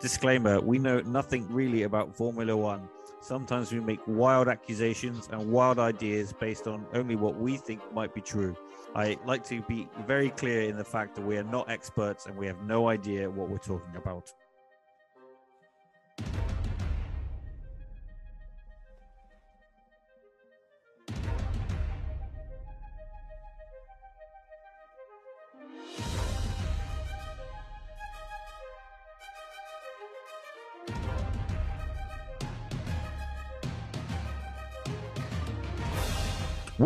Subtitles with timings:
[0.00, 2.88] Disclaimer We know nothing really about Formula One.
[3.20, 8.14] Sometimes we make wild accusations and wild ideas based on only what we think might
[8.14, 8.56] be true.
[8.94, 12.34] I like to be very clear in the fact that we are not experts and
[12.34, 14.32] we have no idea what we're talking about.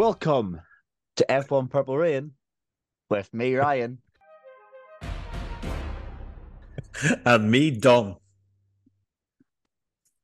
[0.04, 0.60] Welcome
[1.16, 2.32] to F1 Purple Rain
[3.08, 3.96] with me, Ryan.
[7.24, 8.16] and me, Dom.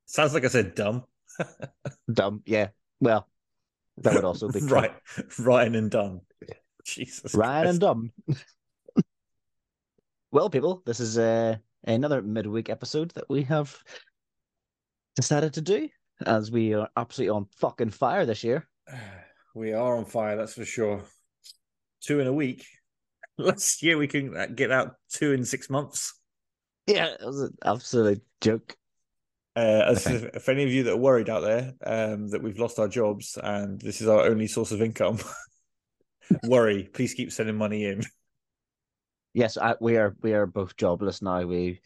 [0.05, 1.05] Sounds like I said dumb.
[2.13, 2.69] dumb, yeah.
[3.01, 3.27] Well,
[3.97, 4.93] that would also be right.
[5.39, 6.21] Ryan and dumb.
[6.85, 7.35] Jesus.
[7.35, 7.71] Ryan Christ.
[7.71, 8.13] and dumb.
[10.31, 13.75] well, people, this is uh, another midweek episode that we have
[15.17, 15.89] decided to do
[16.27, 18.69] as we are absolutely on fucking fire this year.
[19.55, 21.05] We are on fire, that's for sure.
[22.03, 22.65] Two in a week.
[23.39, 26.15] Last year we can get out two in six months.
[26.87, 28.77] Yeah, it was an absolute joke.
[29.57, 32.59] Uh, as if, if any of you that are worried out there um, that we've
[32.59, 35.19] lost our jobs and this is our only source of income,
[36.45, 36.89] worry.
[36.93, 38.03] Please keep sending money in.
[39.33, 40.17] Yes, I, we are.
[40.23, 41.47] We are both jobless now.
[41.47, 41.81] We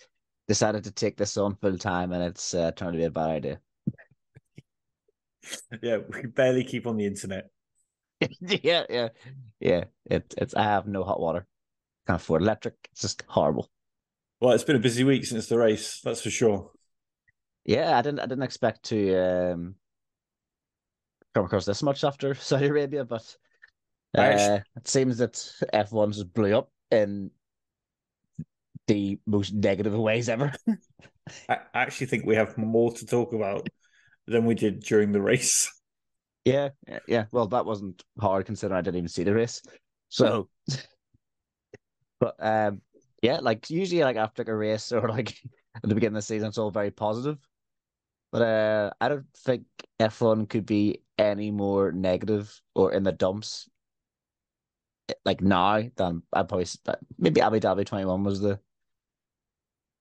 [0.48, 3.28] decided to take this on full time, and it's uh, turned to be a bad
[3.28, 3.60] idea.
[5.82, 7.50] yeah, we barely keep on the internet.
[8.40, 9.08] yeah, yeah,
[9.60, 9.84] yeah.
[10.06, 10.54] It, it's.
[10.54, 11.46] I have no hot water.
[12.06, 12.74] Can't afford electric.
[12.92, 13.70] It's just horrible.
[14.40, 16.00] Well, it's been a busy week since the race.
[16.04, 16.70] That's for sure.
[17.64, 18.20] Yeah, I didn't.
[18.20, 19.74] I didn't expect to um,
[21.34, 23.36] come across this much after Saudi Arabia, but
[24.16, 25.32] uh, it seems that
[25.72, 27.30] F1 just blew up in
[28.86, 30.52] the most negative ways ever.
[31.48, 33.68] I actually think we have more to talk about
[34.26, 35.72] than we did during the race.
[36.44, 36.70] Yeah,
[37.08, 37.26] yeah.
[37.32, 39.62] Well, that wasn't hard considering I didn't even see the race.
[40.08, 40.48] So,
[42.20, 42.82] but um,
[43.22, 45.30] yeah, like usually, like after a race or like
[45.76, 47.38] at the beginning of the season, it's all very positive.
[48.30, 49.64] But uh, I don't think
[50.00, 53.68] F1 could be any more negative or in the dumps
[55.24, 56.66] like now than I'd probably
[57.18, 58.58] maybe Abu Dhabi 21 was the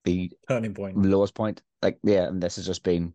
[0.06, 0.98] the Turning point.
[0.98, 1.62] lowest point.
[1.82, 3.14] Like, yeah, and this has just been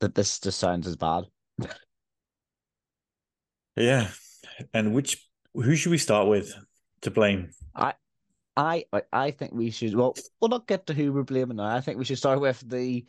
[0.00, 1.24] that this just sounds as bad.
[3.76, 4.08] Yeah.
[4.74, 6.52] And which who should we start with
[7.02, 7.50] to blame?
[7.74, 7.94] I
[8.56, 11.74] I I think we should well we'll not get to who we're blaming now.
[11.76, 13.04] I think we should start with the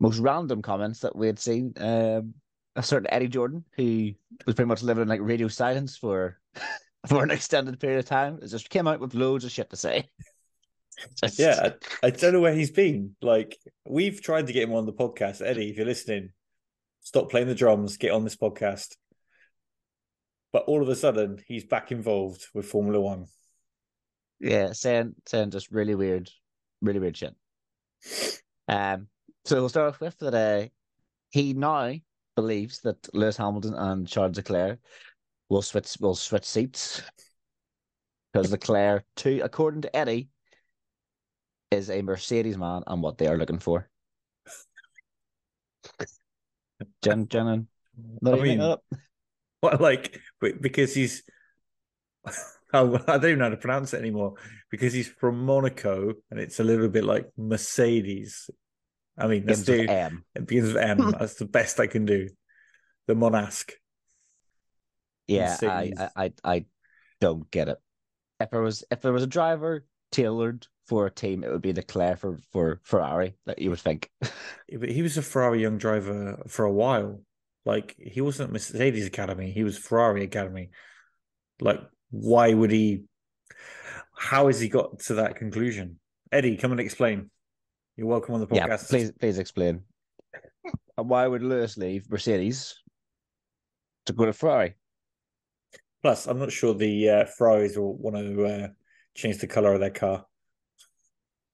[0.00, 1.72] most random comments that we had seen.
[1.76, 2.34] Um
[2.74, 4.12] a certain Eddie Jordan who
[4.46, 6.38] was pretty much living in like radio silence for
[7.06, 8.38] for an extended period of time.
[8.46, 10.08] Just came out with loads of shit to say.
[11.22, 11.70] Just- Yeah,
[12.02, 13.16] I, I don't know where he's been.
[13.22, 15.42] Like we've tried to get him on the podcast.
[15.44, 16.30] Eddie, if you're listening,
[17.00, 18.96] stop playing the drums, get on this podcast.
[20.52, 23.26] But all of a sudden, he's back involved with Formula One.
[24.38, 26.30] Yeah, saying saying just really weird,
[26.82, 27.34] really weird shit.
[28.68, 29.08] Um,
[29.44, 30.34] so we'll start off with that.
[30.34, 30.68] Uh,
[31.30, 31.94] he now
[32.36, 34.78] believes that Lewis Hamilton and Charles Leclerc
[35.48, 37.02] will switch will switch seats
[38.32, 40.28] because Leclerc, too, according to Eddie,
[41.70, 43.88] is a Mercedes man and what they are looking for.
[47.02, 47.66] Jen, Jen, and
[48.24, 48.76] I mean,
[49.70, 51.22] What like because he's
[52.72, 54.34] I don't even know how to pronounce it anymore
[54.72, 58.50] because he's from Monaco and it's a little bit like Mercedes.
[59.16, 60.24] I mean, with do M.
[60.34, 60.98] it begins with M.
[61.18, 62.28] That's the best I can do.
[63.06, 63.72] The Monasque.
[65.28, 66.64] Yeah, I, I, I, I
[67.20, 67.78] don't get it.
[68.40, 71.72] If there was if there was a driver tailored for a team, it would be
[71.72, 73.36] Leclerc for for Ferrari.
[73.46, 74.10] That you would think.
[74.68, 77.20] Yeah, But he was a Ferrari young driver for a while.
[77.64, 80.70] Like he wasn't Mercedes Academy, he was Ferrari Academy.
[81.60, 81.80] Like,
[82.10, 83.04] why would he
[84.16, 85.98] how has he got to that conclusion?
[86.30, 87.30] Eddie, come and explain.
[87.96, 88.68] You're welcome on the podcast.
[88.68, 89.82] yeah, please please explain.
[90.96, 92.74] And why would Lewis leave Mercedes
[94.06, 94.74] to go to Ferrari?
[96.02, 98.68] Plus, I'm not sure the uh, Ferraris will want to uh,
[99.14, 100.26] change the color of their car.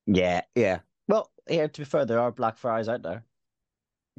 [0.07, 0.81] Yeah, yeah.
[1.07, 3.25] Well, here to be fair, there are black Ferraris out there,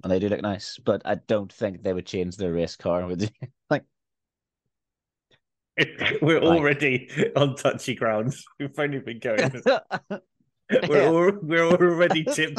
[0.04, 0.78] and they do look nice.
[0.84, 3.06] But I don't think they would change their race car.
[3.08, 3.32] Would they?
[3.70, 3.84] like,
[6.22, 8.36] We're Like- already on touchy ground.
[8.60, 9.52] We've only been going.
[10.88, 12.56] We're all, we're already tip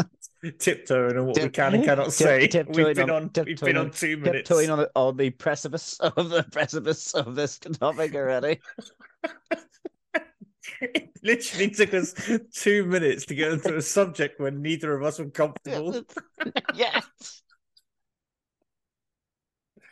[0.58, 2.12] tiptoeing on what we can and cannot tip-
[2.52, 2.64] say.
[2.68, 3.22] We've been on- on.
[3.22, 4.48] We've tiptoeing been on two minutes.
[4.48, 8.60] tiptoeing on the, on the precipice of the precipice of this topic already.
[10.80, 12.14] It literally took us
[12.54, 16.02] two minutes to get into a subject when neither of us were comfortable.
[16.74, 17.42] yes.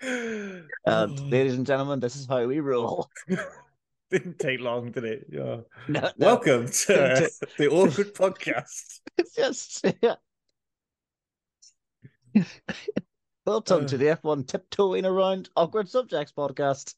[0.01, 0.69] And
[1.31, 3.09] ladies and gentlemen, this is how we roll.
[4.11, 5.27] Didn't take long, did it?
[5.31, 5.59] Yeah.
[5.87, 6.11] No, no.
[6.17, 7.29] Welcome to uh,
[7.59, 9.01] the Awkward Podcast.
[9.37, 9.83] yes.
[10.01, 10.15] Yeah.
[13.45, 16.95] Welcome to the F1 tiptoeing around awkward subjects podcast.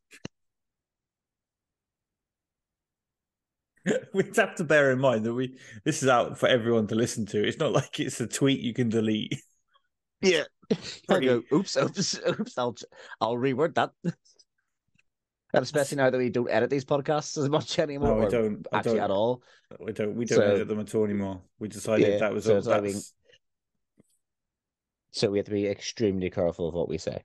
[4.14, 7.26] we have to bear in mind that we this is out for everyone to listen
[7.26, 7.46] to.
[7.46, 9.34] It's not like it's a tweet you can delete.
[10.22, 10.42] Yeah.
[11.08, 12.58] I go, oops, oops, oops.
[12.58, 12.76] I'll
[13.22, 13.92] I'll reword that.
[14.04, 18.16] And especially now that we don't edit these podcasts as much anymore.
[18.18, 18.66] No, we don't.
[18.70, 19.04] Actually, don't.
[19.04, 19.42] at all.
[19.80, 20.14] We don't.
[20.14, 21.40] We don't So- edit them at all anymore.
[21.58, 22.62] We decided Yeah, that was so all.
[22.62, 23.00] like being-
[25.12, 27.24] So we have to be extremely careful of what we say.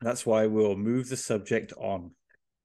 [0.00, 2.10] that's why we'll move the subject on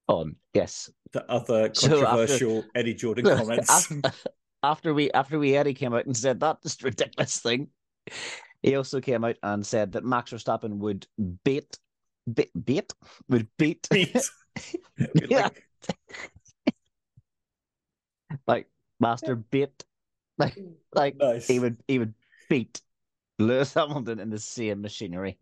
[0.08, 0.90] On yes.
[1.12, 3.70] the other So after- controversial Eddie Jordan Look, comments.
[3.70, 4.00] after,
[4.62, 7.68] after we after we Eddie came out and said that this ridiculous thing,
[8.62, 11.06] he also came out and said that Max Verstappen would
[11.44, 11.78] beat
[12.32, 12.92] beat, beat
[13.28, 14.16] would beat Pete.
[15.28, 15.48] Yeah.
[18.46, 18.66] like
[19.00, 19.84] Master beat
[20.38, 20.58] like
[20.94, 21.46] like nice.
[21.46, 22.14] he would he would
[22.48, 22.80] beat
[23.38, 25.38] Lewis Hamilton in the same machinery.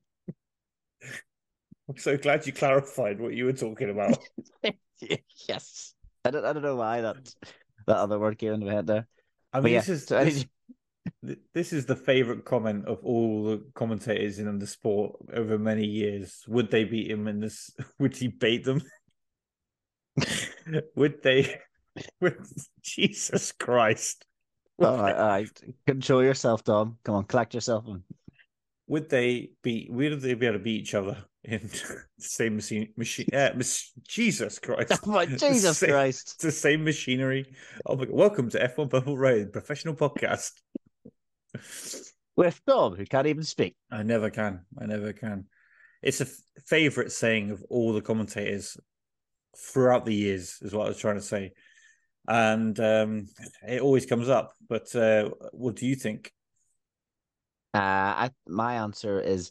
[1.89, 4.19] I'm so glad you clarified what you were talking about.
[5.49, 5.95] yes.
[6.25, 7.17] I don't I don't know why that
[7.87, 9.07] that other word came into my head there.
[9.53, 10.47] I But mean, yeah, this is this,
[11.55, 16.43] this is the favorite comment of all the commentators in the sport over many years.
[16.49, 17.71] Would they beat him in this?
[18.01, 18.83] Would he bait them?
[20.97, 21.61] would they?
[22.21, 22.39] Would
[22.83, 24.25] Jesus Christ?
[24.79, 25.61] All right, all right.
[25.87, 26.99] Control yourself, Dom.
[27.05, 27.85] Come on, collect yourself.
[27.87, 28.03] and-
[28.89, 29.91] would they beat?
[29.93, 32.93] Would they be able to beat each other in the same machine?
[32.97, 33.29] Machine?
[33.33, 34.93] Uh, mis- Jesus Christ!
[35.07, 36.33] Oh my Jesus Same- Christ.
[36.35, 37.55] It's the same machinery.
[37.87, 40.53] Oh my Welcome to F1 Purple Rain, professional podcast.
[42.37, 43.77] With Dom, who can't even speak.
[43.91, 44.61] I never can.
[44.79, 45.47] I never can.
[46.03, 48.77] It's a f- favorite saying of all the commentators
[49.57, 51.53] throughout the years, is what I was trying to say.
[52.29, 53.27] And um,
[53.67, 54.53] it always comes up.
[54.69, 56.31] But uh, what do you think?
[57.73, 59.51] Uh, I my answer is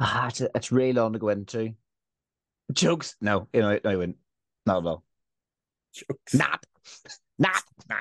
[0.00, 1.74] ah, it's, it's really long to go into.
[2.72, 3.16] Jokes?
[3.20, 4.18] No, you know, no, I wouldn't.
[4.66, 5.04] Not at all.
[5.94, 6.34] Jokes.
[6.34, 6.64] Not,
[7.38, 7.62] not.
[7.88, 7.96] Nah.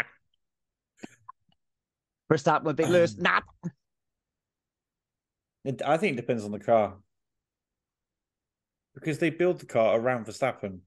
[2.32, 3.16] Verstappen with Big Lewis.
[3.18, 3.44] Um, Not.
[5.64, 6.98] It, I think it depends on the car.
[8.94, 10.80] Because they build the car around Verstappen.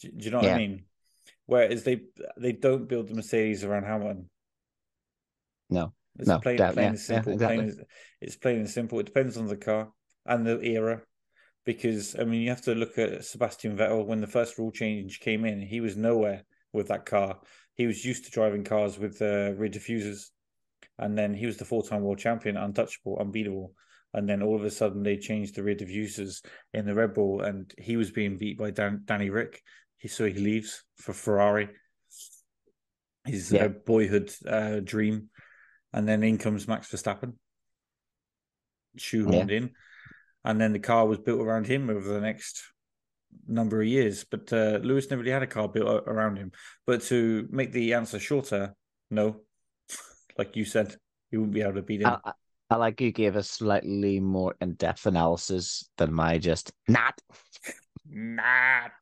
[0.00, 0.54] Do, do you know what Yeah.
[0.54, 0.84] I mean?
[1.46, 2.02] Whereas they
[2.38, 4.30] they don't build the Mercedes around Hamilton.
[5.68, 5.92] No.
[6.18, 7.32] It's No, plain, definitely, plain yeah, and yeah, simple.
[7.32, 7.56] exactly.
[7.56, 7.84] plain
[8.20, 9.00] it's plain and simple.
[9.00, 9.92] It depends on the car
[10.26, 11.02] and the era.
[11.66, 15.20] Because I mean, you have to look at Sebastian Vettel when the first rule change
[15.20, 15.60] came in.
[15.60, 17.38] He was nowhere with that car.
[17.74, 20.30] He was used to driving cars with uh, rear diffusers,
[20.98, 23.74] and then he was the four-time world champion, untouchable, unbeatable.
[24.12, 27.42] And then all of a sudden, they changed the rear diffusers in the Red Bull,
[27.42, 29.62] and he was being beat by Dan- Danny Ric.
[29.98, 31.68] He so he leaves for Ferrari.
[33.24, 33.64] His Yeah.
[33.64, 35.28] uh, boyhood uh, dream,
[35.92, 37.34] and then in comes Max Verstappen,
[38.98, 39.74] shoehorned in,
[40.44, 42.62] and then the car was built around him over the next
[43.46, 44.24] number of years.
[44.24, 46.52] But uh, Lewis never really had a car built around him.
[46.86, 48.74] But to make the answer shorter,
[49.10, 49.40] no,
[50.38, 50.96] like you said,
[51.30, 52.16] he wouldn't be able to beat him.
[52.24, 52.32] I,
[52.70, 57.20] I, like you gave a slightly more in depth analysis than my just not.
[58.08, 58.92] Not.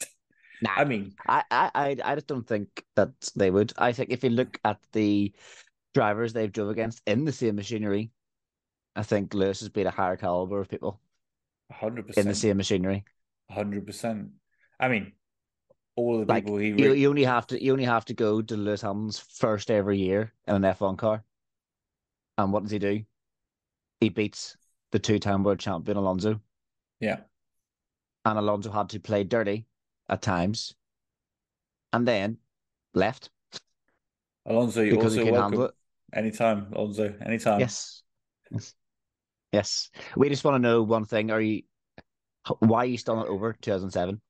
[0.61, 0.79] Not.
[0.79, 3.73] I mean, I, I, I I just don't think that they would.
[3.79, 5.33] I think if you look at the
[5.95, 8.11] drivers they've drove against in the same machinery,
[8.97, 11.01] I think Lewis has beat a higher caliber of people
[11.71, 13.05] hundred in the same machinery.
[13.51, 14.31] hundred percent.
[14.81, 15.13] I mean,
[15.97, 18.15] all the Like, people he You re- you only have to you only have to
[18.15, 21.25] go to Lewis Hamilton's first ever year in an F one car,
[22.39, 23.05] and what does he do?
[24.01, 24.57] He beats
[24.91, 26.41] the two time world champion Alonso,
[27.01, 27.21] yeah,
[28.25, 29.67] and Alonso had to play dirty
[30.09, 30.75] at times,
[31.93, 32.39] and then
[32.95, 33.31] left
[34.47, 35.59] Alonso, you're because he also welcome.
[35.59, 35.75] handle it.
[36.13, 37.61] Anytime, Alonso, anytime.
[37.61, 38.03] Yes.
[38.51, 38.75] Yes.
[39.53, 39.91] Yes.
[40.17, 41.31] We just want to know one thing.
[41.31, 41.63] Are you
[42.61, 44.21] why are you still not over 2007?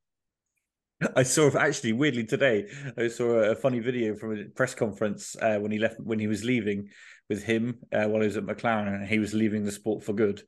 [1.14, 2.68] I saw actually weirdly today.
[2.96, 6.26] I saw a funny video from a press conference uh, when he left when he
[6.26, 6.88] was leaving
[7.28, 10.12] with him uh, while he was at McLaren, and he was leaving the sport for
[10.12, 10.42] good.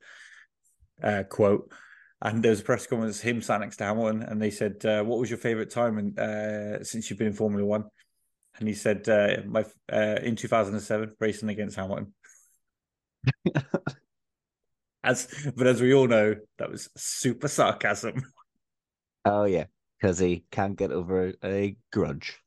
[1.01, 1.71] Uh, quote.
[2.23, 5.03] And there was a press conference, him sat next to Hamilton, and they said, uh,
[5.03, 7.85] "What was your favorite time in, uh, since you've been in Formula One?"
[8.59, 12.13] And he said, uh, "My uh, in 2007, racing against Hamilton."
[15.03, 18.21] as but as we all know, that was super sarcasm.
[19.25, 19.65] Oh yeah,
[19.99, 22.39] because he can't get over a grudge.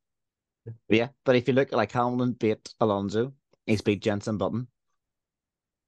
[0.89, 3.33] yeah, but if you look at like Hamilton beat Alonso,
[3.67, 4.67] he's beat Jenson Button,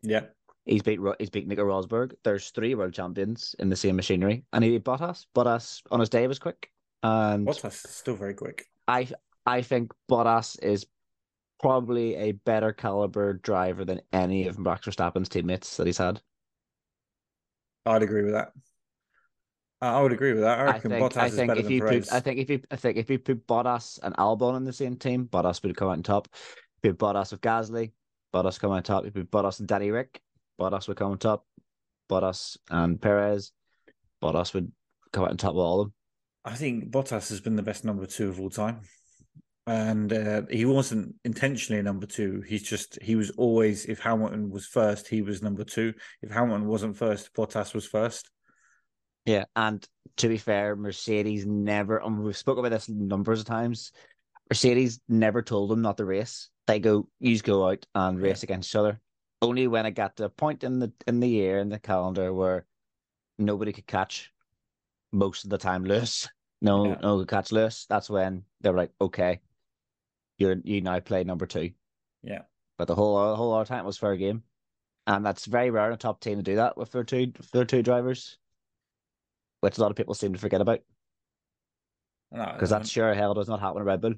[0.02, 0.26] Yeah.
[0.64, 2.12] he's beat he's beat Nico Rosberg.
[2.25, 5.26] There's three world champions in the same machinery, and he beat Bottas.
[5.35, 6.70] Bottas on his day was quick,
[7.02, 8.66] and Bottas is still very quick.
[8.87, 9.08] I
[9.44, 10.87] I think Bottas is
[11.61, 16.20] probably a better caliber driver than any of Max Verstappen's teammates that he's had.
[17.87, 18.52] I'd agree with that.
[19.81, 20.59] I would agree with that.
[20.59, 22.09] I I think Bottas I is better if than you Perez.
[22.09, 24.73] put I think if you I think if you put Bottas and Albon in the
[24.73, 26.28] same team, Bottas would come out on top.
[26.33, 27.93] If you put Bottas with Gasly,
[28.35, 29.07] Bottas come out on top.
[29.07, 30.21] If you put Bottas and Danny Ric,
[30.59, 31.45] Bottas would come on top.
[32.11, 33.52] Bottas and Perez,
[34.23, 34.73] Bottas would
[35.12, 35.95] come out on top of all of them.
[36.45, 38.81] I think Bottas has been the best number two of all time.
[39.66, 42.40] And uh, he wasn't intentionally number two.
[42.46, 45.92] He's just, he was always, if Hamilton was first, he was number two.
[46.23, 48.30] If Hamilton wasn't first, Bottas was first.
[49.25, 49.85] Yeah, and
[50.18, 53.90] to be fair, Mercedes never, and we've spoken about this numbers of times.
[54.49, 56.49] Mercedes never told them not to race.
[56.68, 59.00] They go, you go out and race against each other.
[59.42, 62.32] Only when it got to a point in the in the year in the calendar
[62.32, 62.64] where
[63.38, 64.32] nobody could catch
[65.12, 66.28] most of the time Lewis.
[66.62, 66.99] No, Yeah.
[67.02, 67.87] no catch Lewis.
[67.88, 69.40] That's when they were like, okay,
[70.38, 71.71] you're you now play number two.
[72.23, 72.43] Yeah.
[72.78, 74.43] But the whole the whole other time was fair game,
[75.07, 77.64] and that's very rare in a top team to do that with their two their
[77.64, 78.38] two drivers,
[79.61, 80.81] which a lot of people seem to forget about
[82.31, 84.14] No, because that sure hell does not happen at Red Bull.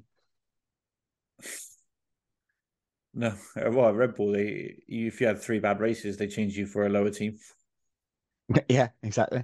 [3.13, 3.33] no.
[3.55, 6.89] Well, Red Bull, they, if you had three bad races, they change you for a
[6.89, 7.37] lower team.
[8.69, 9.43] yeah, exactly.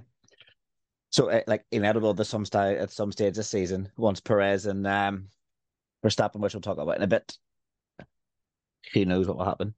[1.10, 4.86] So, uh, like inevitable, there's some style at some stage this season once Perez and
[4.86, 5.28] um
[6.06, 7.36] Verstappen, which we'll talk about in a bit.
[8.92, 9.74] Who knows what will happen?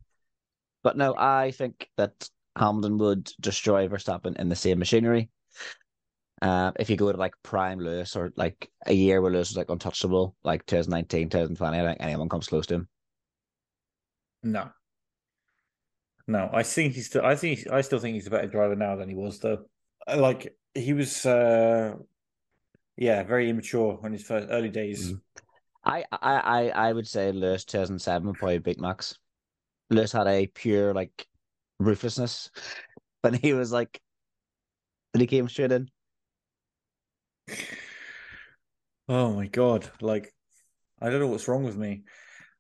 [0.83, 5.31] But no, I think that Hamilton would destroy Verstappen in the same machinery.
[6.41, 9.57] Uh, if you go to like prime Lewis or like a year where Lewis was
[9.57, 12.89] like untouchable, like 2019, 2020, I don't think anyone comes close to him.
[14.43, 14.71] No.
[16.29, 17.25] No, I think he's still.
[17.25, 19.65] I think I still think he's a better driver now than he was though.
[20.15, 21.95] Like he was, uh
[22.99, 25.13] yeah, very immature in his first early days.
[25.13, 25.21] Mm.
[25.89, 29.19] I, I, I, I would say Lewis 2007 would probably beat Max.
[29.89, 31.27] Lewis had a pure like
[31.79, 32.51] ruthlessness
[33.23, 33.99] when he was like
[35.13, 35.89] when he came straight in.
[39.09, 39.91] Oh my god!
[40.03, 40.31] Like,
[41.01, 42.03] I don't know what's wrong with me.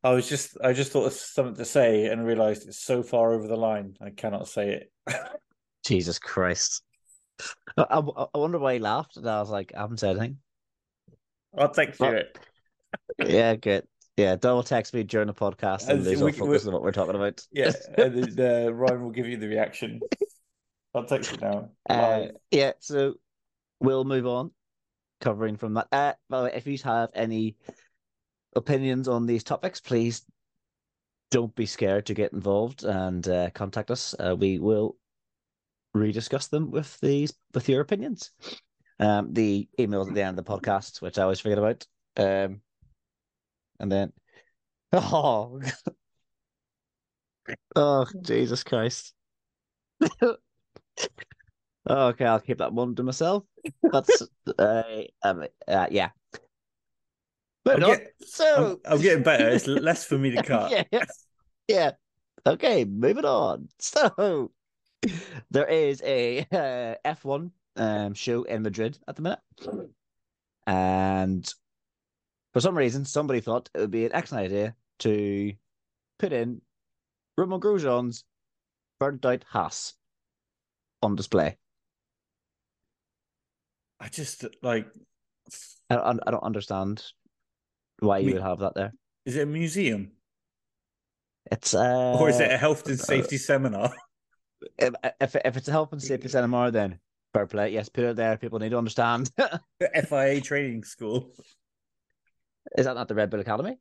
[0.02, 3.34] I was just, I just thought of something to say and realized it's so far
[3.34, 3.96] over the line.
[4.00, 4.92] I cannot say it.
[5.84, 6.82] Jesus Christ.
[7.76, 7.98] I, I,
[8.34, 9.16] I wonder why he laughed.
[9.16, 10.38] And I was like, I haven't said anything.
[11.58, 11.68] I'll
[12.12, 12.38] you it.
[13.18, 13.86] Yeah, good.
[14.16, 17.14] Yeah, double text me during the podcast and lose all focus on what we're talking
[17.14, 17.46] about.
[17.52, 20.00] Yeah, and then, uh, Ryan will give you the reaction.
[20.94, 21.70] I'll text it now.
[21.88, 23.14] Uh, yeah, so
[23.80, 24.50] we'll move on,
[25.20, 25.86] covering from that.
[25.92, 27.56] Uh, by the way, if you have any
[28.56, 30.24] opinions on these topics, please
[31.30, 34.14] don't be scared to get involved and uh, contact us.
[34.18, 34.96] Uh, we will
[35.96, 38.32] rediscuss them with these with your opinions.
[39.00, 41.86] Um, the emails at the end of the podcast, which I always forget about.
[42.16, 42.62] Um,
[43.80, 44.12] and then,
[44.92, 45.60] oh,
[47.76, 49.14] oh, Jesus Christ.
[51.90, 53.44] okay, I'll keep that one to myself.
[53.82, 54.22] That's
[54.58, 54.82] uh,
[55.22, 56.10] um, uh yeah.
[57.64, 59.48] But I'm no, get- so I'm, I'm getting better.
[59.48, 60.86] It's less for me to cut.
[60.92, 61.04] yeah,
[61.68, 61.90] yeah.
[62.46, 63.68] Okay, moving on.
[63.78, 64.52] So
[65.50, 69.38] there is a uh, F1 um, show in Madrid at the minute,
[70.66, 71.52] and
[72.52, 75.52] for some reason, somebody thought it would be an excellent idea to
[76.18, 76.60] put in
[77.36, 78.24] Roman Grosjean's
[78.98, 79.94] burnt out Haas
[81.02, 81.56] on display.
[84.00, 84.86] I just like.
[85.90, 87.02] I don't, I don't understand
[88.00, 88.92] why you would have that there.
[89.24, 90.12] Is it a museum
[91.50, 93.92] It's uh, or is it a health and safety seminar?
[94.78, 96.98] if if if it's a health and safety seminar, then
[97.32, 97.72] fair play.
[97.72, 98.36] Yes, put it there.
[98.36, 99.30] People need to understand.
[100.08, 101.32] FIA training school.
[102.76, 103.78] Is that not the Red Bull Academy?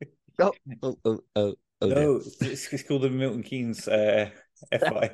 [0.40, 1.94] Oh, oh, oh, oh, oh dear.
[1.94, 4.30] No, it's, it's called the Milton Keynes uh,
[4.72, 5.10] FI,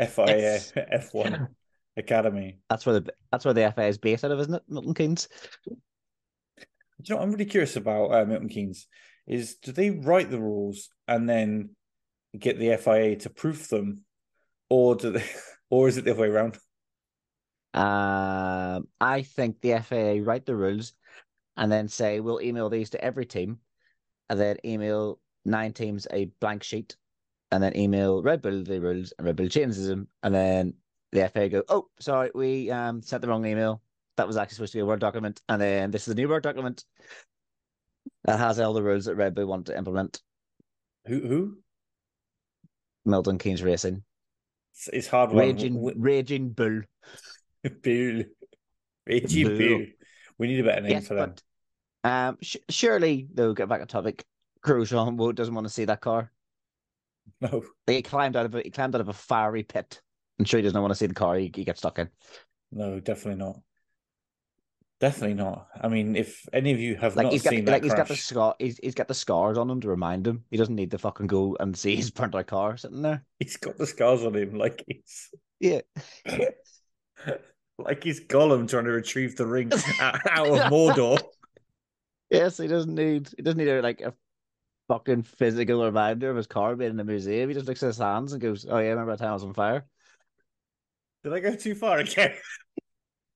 [0.00, 0.72] FIA Yes.
[0.72, 1.46] F1
[1.96, 2.58] Academy.
[2.68, 5.28] That's where the that's where the FA is based out of, isn't it, Milton Keynes?
[5.64, 5.76] Do you
[7.10, 8.88] know what I'm really curious about uh, Milton Keynes
[9.28, 11.70] is do they write the rules and then
[12.36, 14.00] get the FIA to proof them,
[14.68, 15.24] or do they,
[15.70, 16.58] or is it the other way around?
[17.74, 20.94] Um, I think the FAA write the rules
[21.56, 23.58] and then say we'll email these to every team,
[24.28, 26.96] and then email nine teams a blank sheet,
[27.52, 30.74] and then email Red Bull the rules, and Red Bull changes them, and then
[31.12, 33.80] the FA go, oh, sorry, we um sent the wrong email.
[34.16, 36.28] That was actually supposed to be a Word document, and then this is a new
[36.28, 36.84] Word document.
[38.24, 40.20] that has all the rules that Red Bull want to implement.
[41.06, 41.20] Who?
[41.20, 41.58] Who?
[43.04, 44.02] Milton Keynes Racing.
[44.72, 45.38] It's, it's hard one.
[45.38, 46.82] Raging, W- Raging Bull.
[47.82, 48.24] Bull.
[49.06, 49.58] Raging Bull.
[49.58, 49.86] Bull.
[50.38, 51.34] We need a better name Yes, for them.
[52.06, 54.24] Um, sh- surely they'll get back on topic.
[54.64, 56.30] Grosjean doesn't want to see that car.
[57.40, 57.64] No.
[57.86, 60.00] He climbed out of a he climbed out of a fiery pit.
[60.38, 62.08] I'm sure he doesn't want to see the car he, he gets stuck in.
[62.70, 63.60] No, definitely not.
[64.98, 65.66] Definitely not.
[65.80, 67.92] I mean, if any of you have Like not he's got seen that like he's
[67.92, 70.44] got the scar he's, he's got the scars on him to remind him.
[70.50, 73.24] He doesn't need to fucking go and see his burnt out car sitting there.
[73.38, 75.80] he's got the scars on him, like he's Yeah.
[77.78, 79.70] like he's Gollum trying to retrieve the ring
[80.00, 81.20] out out of Mordor.
[82.30, 84.14] Yes, he doesn't need he doesn't need a, like a
[84.88, 87.48] fucking physical reminder of his car being in the museum.
[87.48, 89.44] He just looks at his hands and goes, "Oh yeah, remember that time I was
[89.44, 89.84] on fire."
[91.24, 92.34] Did I go too far again?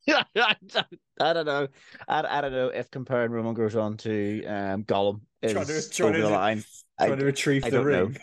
[0.08, 0.24] I
[0.66, 0.86] don't
[1.20, 1.68] I don't know.
[2.08, 6.08] I, I don't know if comparing Roman Grosjean to um, Gollum is Trying to trying
[6.10, 6.64] over to, the line.
[6.98, 8.04] trying I- to retrieve I the don't know.
[8.04, 8.16] ring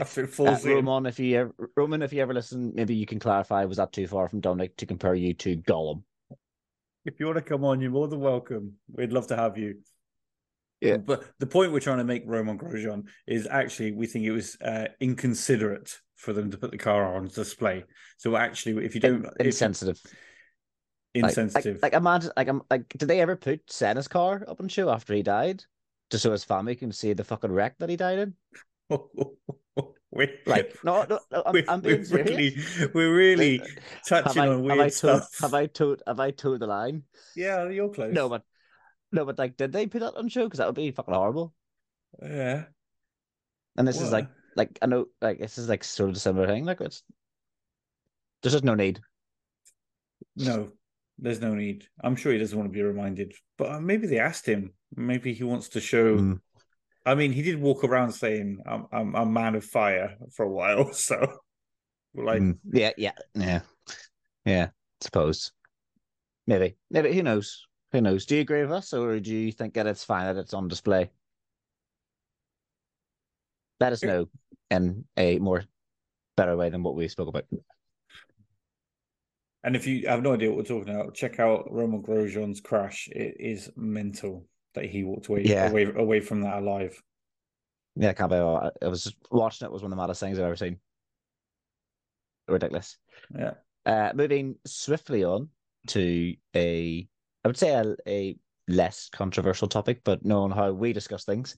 [0.00, 0.72] after it Uh, falls in.
[0.74, 3.64] Roman, if you ever, Roman, if you ever listen, maybe you can clarify.
[3.64, 6.02] Was that too far from Dominic to compare you to Gollum?
[7.04, 8.74] If you want to come on, you're more than welcome.
[8.90, 9.80] We'd love to have you.
[10.84, 10.96] Yeah.
[10.98, 14.56] But the point we're trying to make, Roman Grosjean, is actually we think it was
[14.60, 17.84] uh, inconsiderate for them to put the car on display.
[18.18, 20.00] So actually, if you don't, In- if, insensitive.
[20.04, 24.60] Like- insensitive, Like, like imagine, like, um, like, did they ever put Senna's car up
[24.60, 25.64] on show after he died,
[26.10, 28.34] just so his family can see the fucking wreck that he died in?
[30.10, 32.30] we, Like, no, no, no I'm, we're, I'm being we're serious.
[32.30, 33.62] really, we're really
[34.06, 35.38] touching I, on have weird I told, stuff.
[35.40, 37.02] have I told, have I told the line?
[37.36, 38.12] Yeah, you're close.
[38.12, 38.42] No, but
[39.14, 40.44] no, but like, did they put that on show?
[40.44, 41.54] Because that would be fucking horrible.
[42.22, 42.64] yeah.
[43.76, 46.46] And this is like, like I know, like this is like sort of a similar
[46.46, 46.64] thing.
[46.64, 47.02] Like, it's
[48.42, 49.00] there's just no need.
[50.36, 50.70] No,
[51.18, 51.86] there's no need.
[52.02, 54.74] I'm sure he doesn't want to be reminded, but uh, maybe they asked him.
[54.94, 56.18] Maybe he wants to show.
[56.18, 56.40] Mm.
[57.06, 60.44] I mean, he did walk around saying, "I'm I'm, I'm a man of fire" for
[60.44, 60.90] a while.
[60.94, 61.38] So,
[62.14, 62.58] like, Mm.
[62.72, 63.60] Yeah, yeah, yeah,
[64.44, 64.68] yeah.
[65.00, 65.52] Suppose.
[66.46, 67.12] Maybe, maybe.
[67.12, 67.66] Who knows?
[67.94, 68.26] Who knows?
[68.26, 70.66] Do you agree with us, or do you think that it's fine that it's on
[70.66, 71.12] display?
[73.78, 74.28] Let us know
[74.68, 75.62] in a more
[76.36, 77.44] better way than what we spoke about.
[79.62, 83.08] and if you have no idea what we're talking about, check out Roman Grosjean's crash.
[83.12, 85.70] It is mental that he walked away Yeah.
[85.70, 87.00] away away from that alive.
[87.94, 90.18] Yeah, I can't believe I I was just watching it was one of the maddest
[90.18, 90.80] things I've ever seen.
[92.48, 92.98] Ridiculous.
[93.38, 93.54] Yeah,
[93.86, 95.48] Uh, moving swiftly on
[95.86, 97.06] to a,
[97.44, 98.36] I would say a, a
[98.68, 101.56] less controversial topic, but knowing how we discuss things.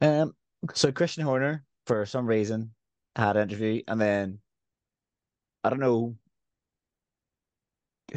[0.00, 0.34] Um,
[0.74, 2.72] so Christian Horner, for some reason,
[3.16, 4.38] had an interview, and then
[5.64, 6.16] I don't know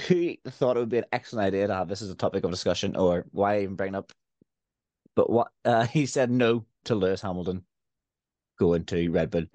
[0.08, 2.52] who thought it would be an excellent idea to have this as a topic of
[2.52, 4.12] discussion, or why even bring it up.
[5.16, 7.66] But what uh, he said no to Lewis Hamilton
[8.60, 9.46] going to Red Bull.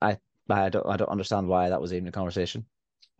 [0.00, 0.18] I
[0.50, 2.66] I don't I don't understand why that was even a conversation.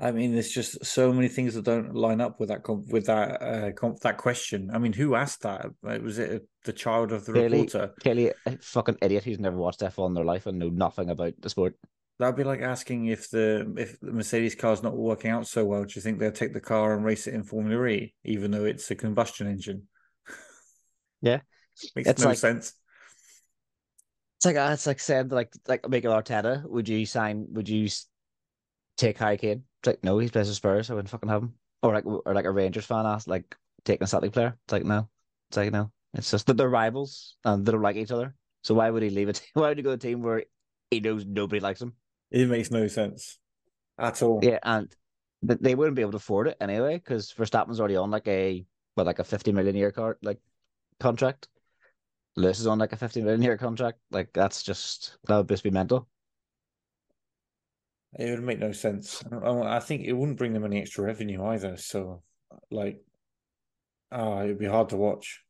[0.00, 3.06] I mean, there's just so many things that don't line up with that com- with
[3.06, 4.70] that uh, com- that question.
[4.72, 5.66] I mean, who asked that?
[5.82, 7.92] Was it the child of the Clearly- reporter?
[8.02, 11.34] Kelly, a fucking idiot who's never watched F1 in their life and know nothing about
[11.40, 11.76] the sport.
[12.18, 15.84] That'd be like asking if the if the Mercedes car's not working out so well,
[15.84, 18.64] do you think they'll take the car and race it in Formula E, even though
[18.64, 19.88] it's a combustion engine?
[21.20, 21.40] Yeah.
[21.94, 22.72] makes It's no like- sense.
[24.38, 27.46] It's like uh, it's like saying like like Mikel Arteta, would you sign?
[27.50, 27.88] Would you
[28.96, 29.62] take Harry Kane?
[29.82, 30.90] It's like no, he plays for Spurs.
[30.90, 31.54] I wouldn't fucking have him.
[31.82, 34.56] Or like or like a Rangers fan asked like taking a Celtic player.
[34.64, 35.08] It's like no,
[35.50, 35.90] it's like no.
[36.14, 38.34] It's just that they're rivals and they don't like each other.
[38.62, 39.42] So why would he leave it?
[39.54, 40.44] Why would he go to a team where
[40.90, 41.94] he knows nobody likes him?
[42.30, 43.38] It makes no sense
[43.98, 44.38] at all.
[44.40, 44.94] Yeah, and
[45.42, 48.64] they wouldn't be able to afford it anyway because Verstappen's already on like a
[48.94, 50.38] what like a fifty million year card like
[51.00, 51.48] contract.
[52.36, 53.98] Lewis is on like a fifty million year contract.
[54.12, 56.08] Like that's just that would just be mental.
[58.18, 59.24] It would make no sense.
[59.30, 61.76] I I think it wouldn't bring them any extra revenue either.
[61.78, 62.22] So,
[62.70, 63.00] like,
[64.10, 65.42] ah, oh, it'd be hard to watch.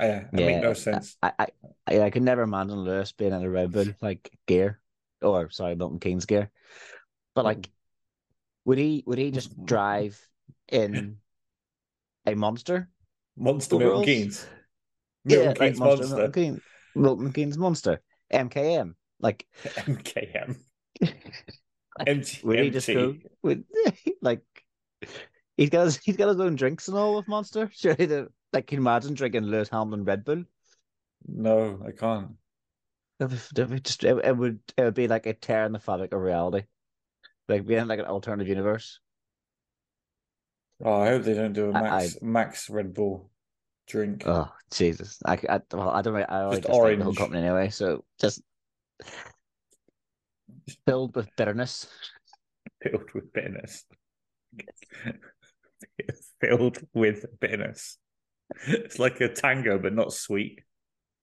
[0.00, 1.16] Ah, yeah, it make no sense.
[1.22, 1.46] I I
[1.86, 4.80] I, I could never imagine Lewis being in a Red Bull like gear,
[5.22, 6.50] or sorry, Milton Keynes gear.
[7.34, 7.70] But like,
[8.64, 10.20] would he would he just drive
[10.68, 11.18] in
[12.26, 12.88] a monster?
[13.36, 14.04] Monster Milton?
[14.04, 14.46] Keynes.
[15.24, 16.16] Milton like Keynes Monster Monster.
[16.16, 16.60] Milton Keynes,
[16.94, 18.00] Milton Keynes monster,
[18.32, 18.94] MKM.
[19.20, 20.56] Like, MKM.
[22.06, 23.16] MT, would he just go?
[23.42, 23.64] Would
[24.22, 24.42] like
[25.56, 27.70] he's got his, he's got his own drinks and all with Monster?
[27.74, 30.44] Surely, the, like, can you imagine drinking Lewis Hamilton Red Bull?
[31.26, 32.32] No, I can't.
[33.20, 33.30] It
[33.68, 36.20] would, just it, it would it would be like a tear in the fabric of
[36.20, 36.66] reality,
[37.48, 38.98] like being like an alternative universe.
[40.84, 43.30] Oh, I hope they don't do a Max Max Red Bull.
[43.86, 44.24] drink.
[44.26, 45.18] Oh Jesus!
[45.24, 46.16] I, I well, I don't.
[46.16, 47.70] I already Just dislike the whole company anyway.
[47.70, 48.42] So just
[50.86, 51.86] filled with bitterness.
[52.82, 53.84] filled with bitterness.
[56.40, 57.98] filled with bitterness.
[58.66, 60.60] It's like a tango, but not sweet.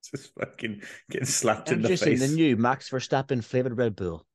[0.10, 2.20] Just fucking getting slapped in the face.
[2.20, 4.26] The new Max Verstappen flavored Red Bull.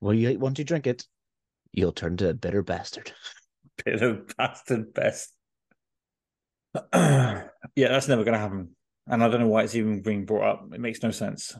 [0.00, 1.06] Well, you once you drink it,
[1.72, 3.12] you'll turn to a bitter bastard.
[3.84, 5.32] Bitter bastard best.
[6.94, 8.76] yeah, that's never going to happen.
[9.06, 10.68] And I don't know why it's even being brought up.
[10.74, 11.56] It makes no sense.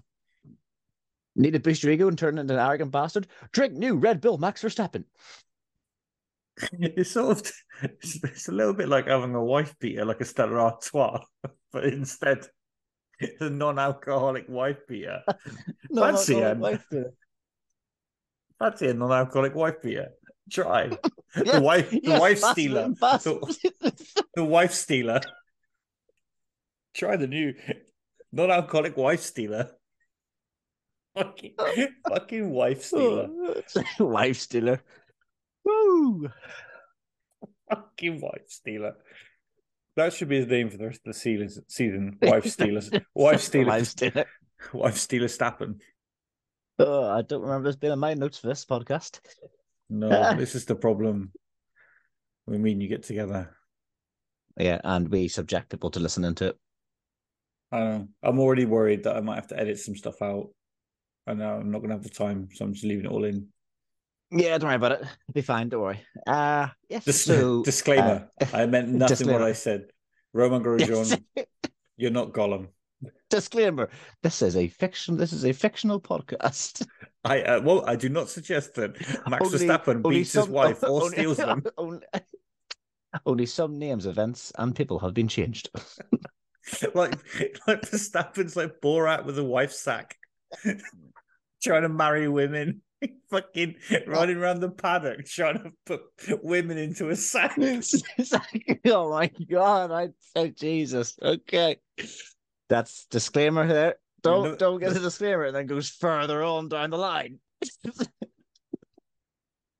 [1.40, 3.26] Need to boost your ego and turn into an arrogant bastard?
[3.52, 5.04] Drink new Red Bull Max Verstappen.
[6.72, 10.26] It's sort of, it's, it's a little bit like having a wife beater, like a
[10.26, 11.24] Stella Artois,
[11.72, 12.46] but instead,
[13.18, 15.22] it's a non-alcoholic wife beater.
[15.94, 17.14] Fancy it.
[18.58, 20.10] Fancy a non-alcoholic wife beater.
[20.50, 20.90] Try
[21.34, 25.20] Yeah, the wife, the yes, wife stealer, the, the wife stealer.
[26.92, 27.54] Try the new
[28.32, 29.70] non-alcoholic wife stealer.
[31.16, 31.86] Fucking, oh.
[32.08, 33.28] fucking wife stealer.
[33.98, 34.82] wife stealer.
[35.64, 36.28] Woo!
[37.68, 38.94] Fucking wife stealer.
[39.96, 41.64] That should be his name for the rest of the season.
[41.68, 42.90] Season wife stealers.
[43.14, 43.66] Wife stealer.
[43.66, 44.24] Wife stealer.
[44.72, 45.80] Wife stealer Stappen.
[46.78, 49.20] Oh, I don't remember this being in my notes for this podcast.
[49.90, 51.32] No, this is the problem.
[52.46, 53.56] We mean you get together.
[54.56, 56.56] Yeah, and we subject people to listening to it.
[57.72, 58.08] I know.
[58.22, 60.50] I'm already worried that I might have to edit some stuff out.
[61.30, 63.24] I know I'm not going to have the time, so I'm just leaving it all
[63.24, 63.46] in.
[64.32, 65.00] Yeah, don't worry about it.
[65.02, 65.68] It'll be fine.
[65.68, 66.00] Don't worry.
[66.26, 67.04] Uh yes.
[67.04, 69.42] Dis- so disclaimer: uh, I meant nothing what.
[69.42, 69.86] I said.
[70.32, 71.22] Roman Grosjean,
[71.96, 72.68] you're not Gollum.
[73.28, 73.90] disclaimer.
[74.22, 75.16] This is a fiction.
[75.16, 76.86] This is a fictional podcast.
[77.24, 78.92] I uh, well, I do not suggest that
[79.28, 81.64] Max Only- Verstappen only beats his wife or only- steals them.
[81.76, 82.06] Only,
[83.26, 85.70] only some names, events, and people have been changed.
[86.94, 87.14] like
[87.66, 90.16] like Verstappen's like Borat with a wife sack,
[91.62, 92.82] trying to marry women.
[93.30, 93.96] Fucking oh.
[94.06, 96.02] running around the paddock trying to put
[96.44, 97.56] women into a sack.
[97.56, 99.90] Like, oh my god!
[99.90, 101.16] I oh Jesus.
[101.22, 101.76] Okay,
[102.68, 103.94] that's disclaimer there.
[104.22, 107.38] Don't no- don't get a disclaimer, and then goes further on down the line.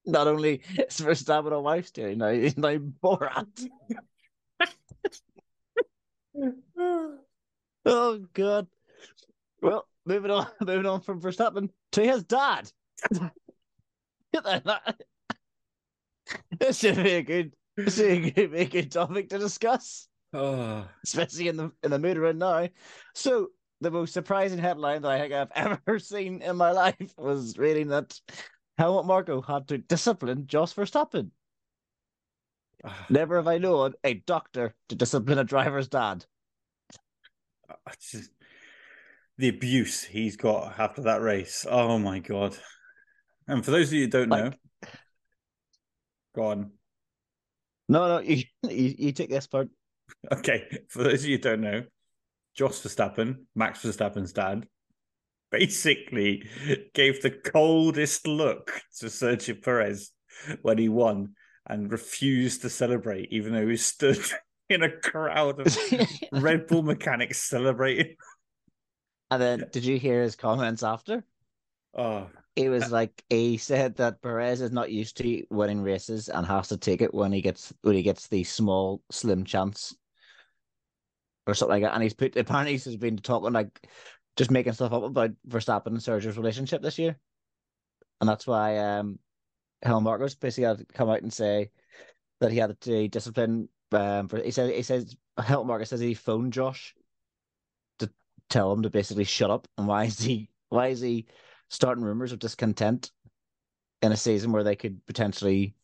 [0.06, 3.68] Not only is Verstappen a wife stealing, now now Borat.
[7.84, 8.66] Oh god.
[9.62, 12.70] Well, moving on, moving on from Verstappen to his dad.
[16.58, 21.48] this should be a good, this should be a good topic to discuss, Oh, especially
[21.48, 22.68] in the in the mood we're in now.
[23.14, 23.48] So,
[23.80, 27.88] the most surprising headline that I think I've ever seen in my life was reading
[27.88, 28.18] that
[28.78, 31.30] Helmut Marko had to discipline Jos Verstappen.
[32.84, 36.24] ah, Never have I known a doctor to discipline a driver's dad.
[37.68, 38.30] I just
[39.40, 41.66] the abuse he's got after that race.
[41.68, 42.56] Oh my god!
[43.48, 44.58] And for those of you who don't know, Like-
[46.34, 46.70] go on.
[47.88, 49.68] No, no, you, you, you take this part.
[50.32, 51.84] Okay, for those of you who don't know,
[52.56, 54.66] Jos Verstappen, Max Verstappen's dad,
[55.50, 56.48] basically
[56.94, 60.10] gave the coldest look to Sergio Perez
[60.62, 61.34] when he won
[61.66, 64.18] and refused to celebrate, even though he stood
[64.68, 65.76] in a crowd of
[66.32, 68.14] Red Bull mechanics celebrating.
[69.30, 71.24] And then, did you hear his comments after?
[71.96, 76.46] Oh, He was like, he said that Perez is not used to winning races and
[76.46, 79.94] has to take it when he gets when he gets the small, slim chance,
[81.46, 81.94] or something like that.
[81.94, 83.88] And he's put apparently he's been talking like
[84.36, 87.16] just making stuff up about Verstappen and Sergio's relationship this year,
[88.20, 89.18] and that's why um,
[89.82, 91.70] Helmut Marcos basically had to come out and say
[92.40, 93.68] that he had to discipline.
[93.92, 96.94] Um, for, he said he says Helmut Marcos says he phoned Josh
[98.50, 101.26] tell him to basically shut up, and why is he why is he
[101.68, 103.10] starting rumors of discontent
[104.02, 105.74] in a season where they could potentially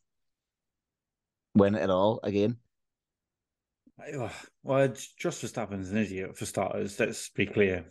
[1.54, 2.56] win it all again.
[4.20, 4.30] Ugh.
[4.94, 7.00] just Jos Verstappen's an idiot for starters.
[7.00, 7.86] Let's be clear.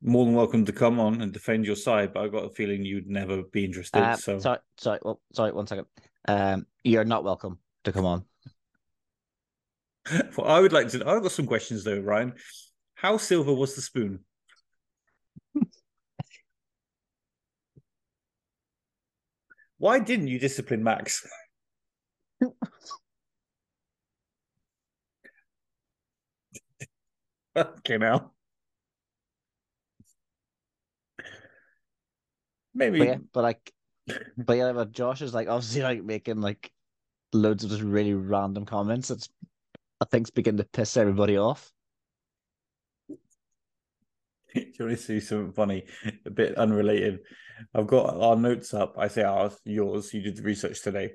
[0.00, 2.84] More than welcome to come on and defend your side, but I got a feeling
[2.84, 3.98] you'd never be interested.
[3.98, 5.86] Uh, so Sorry, sorry, well, sorry, one second.
[6.28, 8.24] Um, you're not welcome to come on.
[10.36, 10.98] well, I would like to.
[10.98, 12.34] I've got some questions though, Ryan.
[12.98, 14.24] How silver was the spoon?
[19.78, 21.24] Why didn't you discipline Max?
[27.56, 28.32] okay, now
[32.74, 33.72] maybe But yeah, but like,
[34.36, 36.72] but yeah, but Josh is like obviously like making like
[37.32, 39.06] loads of just really random comments.
[39.06, 39.28] That's
[40.00, 41.72] I think's begin to piss everybody off.
[44.64, 45.84] Do you want to see something funny?
[46.26, 47.20] A bit unrelated.
[47.74, 48.94] I've got our notes up.
[48.98, 50.12] I say ours, yours.
[50.12, 51.12] You did the research today,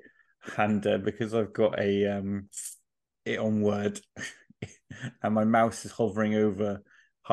[0.56, 2.48] and uh, because I've got a um,
[3.24, 4.00] it on Word,
[5.22, 6.82] and my mouse is hovering over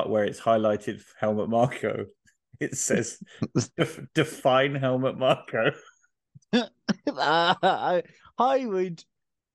[0.06, 2.06] where it's highlighted Helmet Marco.
[2.60, 3.18] It says
[4.14, 5.72] define Helmet Marco.
[6.54, 8.04] I,
[8.38, 9.04] I would.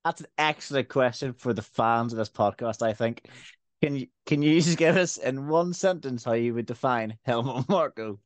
[0.03, 2.81] That's an excellent question for the fans of this podcast.
[2.81, 3.27] I think.
[3.81, 7.69] Can you can you just give us in one sentence how you would define Helmut
[7.69, 8.19] Marko?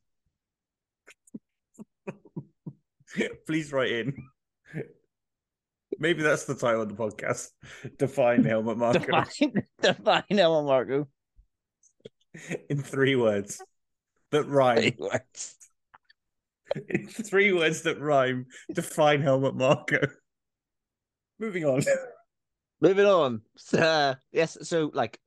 [3.46, 4.14] Please write in.
[6.00, 7.50] Maybe that's the title of the podcast.
[7.98, 9.00] Define Helmut Marko.
[9.00, 11.08] Define, define Helmut Marko.
[12.70, 13.62] In three words
[14.32, 14.78] that rhyme.
[14.78, 15.56] Three words.
[16.88, 18.46] In three words that rhyme.
[18.74, 20.00] Define Helmut Marko.
[21.40, 21.82] Moving on.
[22.80, 23.42] Moving on.
[23.78, 25.20] Uh, yes, so like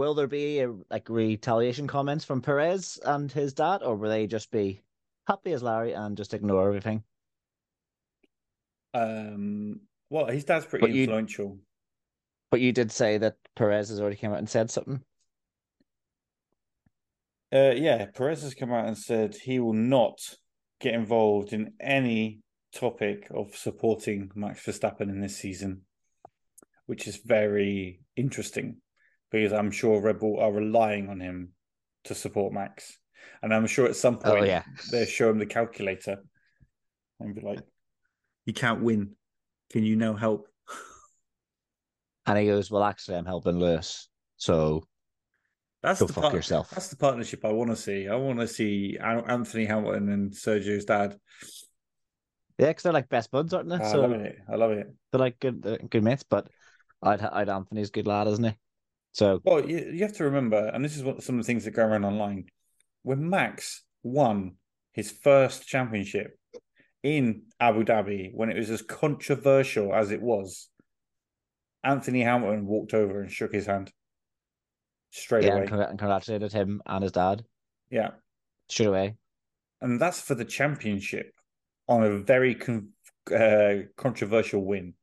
[0.00, 4.26] will there be a, like retaliation comments from Perez and his dad, or will they
[4.26, 4.80] just be
[5.26, 7.02] happy as Larry and just ignore everything?
[8.94, 11.58] Um, well, his dad's pretty But you- influential.
[12.50, 15.04] But you did say that Perez has already came out and said something.
[17.52, 20.18] Uh, yeah, Perez has come out and said he will not
[20.80, 22.40] get involved in any
[22.74, 25.82] topic of supporting Max Verstappen in this season,
[26.86, 28.78] which is very interesting
[29.30, 31.52] because I'm sure Red Bull are relying on him
[32.04, 32.96] to support Max.
[33.42, 36.18] And I'm sure at some Oh point yeah, they show him the calculator
[37.20, 37.60] and be like,
[38.46, 39.12] You can't win.
[39.70, 40.46] Can you now help?
[42.26, 44.84] and he goes, "Well, actually, I'm helping Lewis, so
[45.82, 48.08] That's go the fuck part- yourself." That's the partnership I want to see.
[48.08, 51.16] I want to see Anthony Hamilton and Sergio's dad.
[52.58, 53.76] Yeah, because they're like best buds, aren't they?
[53.76, 54.36] I so love it.
[54.48, 54.86] I love it.
[55.10, 56.24] they're like good, they're good mates.
[56.28, 56.48] But
[57.02, 58.54] I'd I'd Anthony's good lad, isn't he?
[59.12, 61.64] So Well, you, you have to remember, and this is what some of the things
[61.64, 62.46] that go around online.
[63.02, 64.56] When Max won
[64.92, 66.38] his first championship
[67.02, 70.68] in Abu Dhabi, when it was as controversial as it was,
[71.82, 73.90] Anthony Hamilton walked over and shook his hand
[75.10, 75.62] straight yeah, away.
[75.62, 77.44] and, congr- and congratulated him and his dad
[77.90, 78.10] Yeah,
[78.68, 79.16] straight away.
[79.80, 81.32] and that's for the championship
[81.88, 82.90] on a very con-
[83.34, 84.94] uh, controversial win.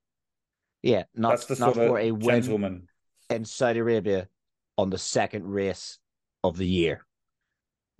[0.83, 2.87] Yeah, not that's the not sort for a of win gentleman.
[3.29, 4.27] In Saudi Arabia
[4.77, 5.97] on the second race
[6.43, 7.05] of the year.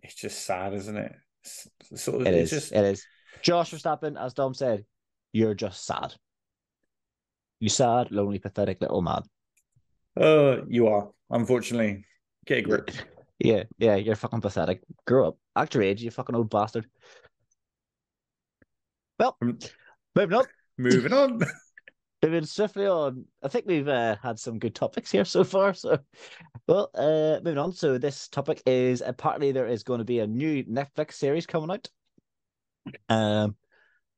[0.04, 1.13] It's just sad, isn't it?
[1.44, 2.50] It's, it's sort of, It is.
[2.50, 3.06] just It is.
[3.42, 4.86] Josh Verstappen, as Dom said,
[5.34, 6.13] you're just sad.
[7.60, 9.24] You sad, lonely, pathetic little man.
[10.20, 11.10] Uh, you are.
[11.30, 12.06] Unfortunately,
[12.46, 12.92] get a grip.
[13.40, 14.82] Yeah, yeah, you're fucking pathetic.
[15.06, 15.38] Grow up.
[15.56, 16.88] Act your age, you fucking old bastard.
[19.20, 19.60] Well, Um,
[20.16, 20.46] moving on.
[20.80, 21.40] Moving on.
[22.28, 23.24] Moving swiftly on.
[23.42, 25.74] I think we've uh, had some good topics here so far.
[25.74, 25.98] So,
[26.68, 27.72] well, uh, moving on.
[27.72, 31.72] So this topic is apparently there is going to be a new Netflix series coming
[31.72, 31.90] out.
[33.08, 33.56] Um,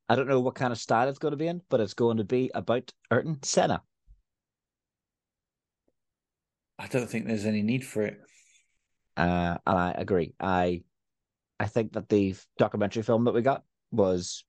[0.10, 2.18] I don't know what kind of style it's going to be in, but it's going
[2.18, 3.84] to be about Ayrton Senna.
[6.80, 8.18] I don't think there's any need for it.
[9.18, 10.34] Uh, and I agree.
[10.40, 10.82] I,
[11.60, 14.46] I think that the documentary film that we got was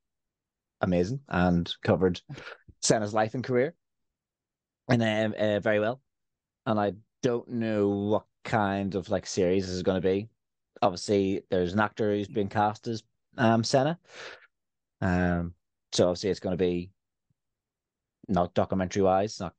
[0.80, 2.20] amazing and covered
[2.82, 3.74] Senna's life and career,
[4.88, 6.00] and um, uh, very well.
[6.66, 10.28] And I don't know what kind of like series this is going to be.
[10.82, 13.02] Obviously, there's an actor who's been cast as
[13.36, 13.98] um Senna.
[15.00, 15.54] Um,
[15.92, 16.90] so obviously it's going to be
[18.28, 19.40] not documentary wise.
[19.40, 19.54] Not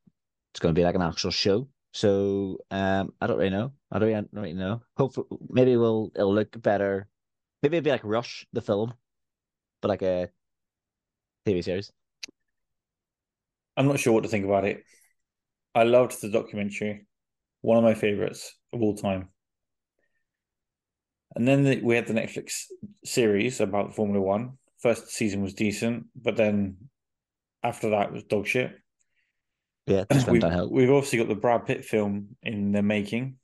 [0.52, 1.68] it's going to be like an actual show.
[1.94, 3.74] So um, I don't really know.
[3.92, 4.82] I don't, really, I don't really know.
[4.98, 7.08] Hopefully, maybe we'll it'll look better.
[7.62, 8.94] Maybe it'll be like Rush the film,
[9.82, 10.30] but like a
[11.46, 11.92] TV series.
[13.78, 14.84] I'm not sure what to think about it.
[15.74, 17.06] I loved the documentary,
[17.62, 19.30] one of my favorites of all time.
[21.36, 22.66] And then the, we had the Netflix
[23.06, 24.58] series about Formula One.
[24.80, 26.78] First season was decent, but then
[27.64, 28.74] after that it was dog shit.
[29.88, 33.38] Yeah, We've, we've obviously got the Brad Pitt film in the making,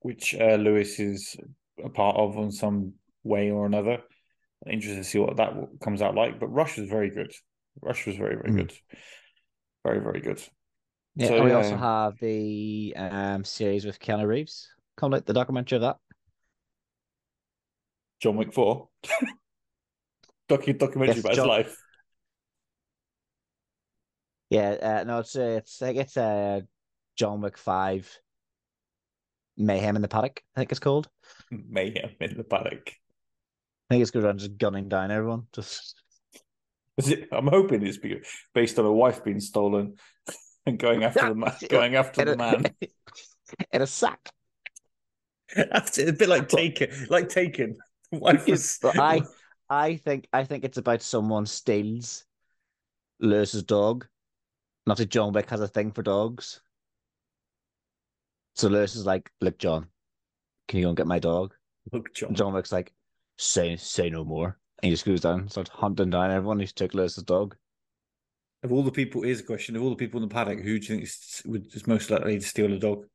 [0.00, 1.36] which uh, Lewis is
[1.82, 4.02] a part of in some way or another.
[4.70, 6.40] Interested to see what that comes out like.
[6.40, 7.32] But Rush was very good.
[7.82, 8.56] Rush was very, very Mm.
[8.56, 8.72] good.
[9.84, 10.42] Very, very good.
[11.16, 11.56] Yeah, So, we yeah.
[11.56, 15.96] also have the um series with Keanu Reeves out, the documentary of that.
[18.20, 18.88] John Wick 4.
[20.48, 21.76] Docu- documentary Yes, about John- his life.
[24.50, 26.60] Yeah, uh, no, it's uh, it's I think it's uh
[27.16, 28.10] John Wick Five,
[29.56, 30.42] Mayhem in the Paddock.
[30.54, 31.08] I think it's called.
[31.50, 32.92] Mayhem in the paddock.
[33.88, 35.46] I think it's good around just gunning down everyone.
[35.52, 36.00] Just
[36.96, 37.98] Is it, I'm hoping it's
[38.54, 39.96] based on a wife being stolen
[40.66, 41.52] and going after the man.
[41.68, 42.66] Going after in the a, man.
[43.72, 44.30] in a sack.
[45.72, 47.76] After a bit like Taken, like Taken.
[48.12, 48.78] Wife was.
[48.80, 49.22] But I,
[49.68, 52.24] I think, I think it's about someone steals
[53.20, 54.06] Lewis's dog.
[54.86, 56.60] And obviously, John Wick has a thing for dogs.
[58.54, 59.88] So Lewis is like, "Look, John,
[60.68, 61.54] can you go and get my dog?"
[61.92, 62.28] Look, John.
[62.28, 62.92] And John Wick's like,
[63.36, 66.72] "Say, say no more." And he just goes down, starts hunting down everyone He's who's
[66.74, 67.56] took Lewis's dog.
[68.62, 70.64] Of all the people, here's a question: Of all the people in the paddock, who
[70.64, 73.06] do you think is, would, is most likely to steal a dog?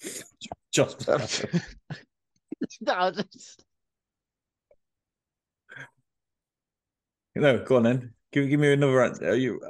[0.72, 1.08] Just
[2.80, 3.64] no, just-
[7.34, 7.64] no.
[7.64, 8.14] Go on then.
[8.32, 9.30] Give give me another answer.
[9.30, 9.60] Are you?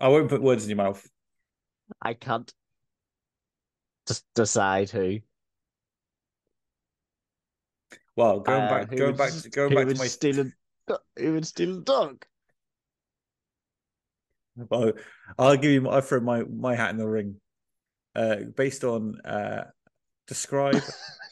[0.00, 1.06] I won't put words in your mouth.
[2.02, 2.52] I can't
[4.06, 5.20] just decide who.
[8.16, 10.06] Well, going Uh, back, going would back, to, going back to my.
[10.06, 12.24] steal a, who would steal a dog?
[14.56, 14.92] Well,
[15.38, 15.90] I'll give you.
[15.90, 17.36] I throw my my hat in the ring.
[18.14, 19.64] Uh, based on uh,
[20.26, 20.82] describe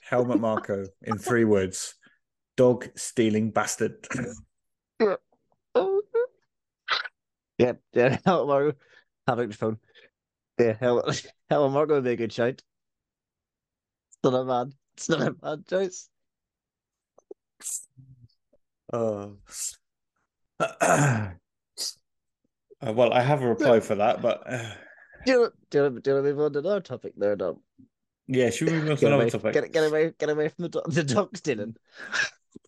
[0.03, 1.95] Helmut Marko in three words:
[2.59, 4.07] dog stealing bastard.
[7.59, 8.19] yeah, yeah.
[8.27, 8.77] Helen Margo,
[9.27, 9.79] have it phone.
[10.59, 12.61] Yeah, Helmut, Helen Margo would be a good shout.
[14.11, 16.11] It's not a bad, it's not a bad choice.
[18.93, 19.29] Uh,
[20.61, 21.31] uh,
[22.83, 24.71] well, I have a reply for that, but uh,
[25.27, 27.61] Do you, do do to move on to another topic there, Dom?
[28.27, 29.53] yeah, should we move on to another away, topic?
[29.55, 31.77] get, get away, get away from the dog, the dog stealing.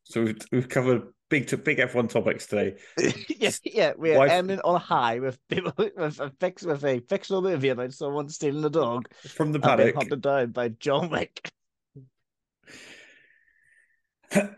[0.05, 2.77] So we've, we've covered big to big F1 topics today.
[3.29, 7.01] yeah, yeah, we're Wife- ending on a high with people with a fix with a
[7.01, 9.95] fictional movie about someone stealing a dog From the and paddock.
[9.95, 11.51] hunted down by John Wick.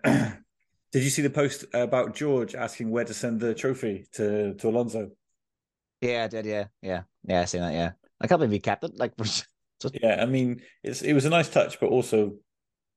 [0.92, 4.68] Did you see the post about George asking where to send the trophy to, to
[4.68, 5.10] Alonso?
[6.00, 6.46] Yeah, I did.
[6.46, 7.42] Yeah, yeah, yeah.
[7.42, 7.72] I seen that.
[7.72, 8.96] Yeah, I can't believe he kept it.
[8.96, 9.12] Like,
[10.02, 12.34] Yeah, I mean, it's it was a nice touch, but also,